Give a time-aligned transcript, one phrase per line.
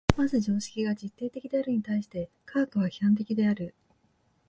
[0.17, 3.75] まず常識が実定的であるに対して科学は批判的である。